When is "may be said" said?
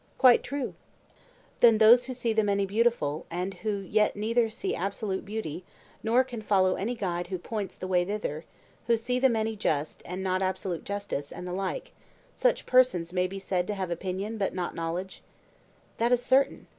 13.13-13.67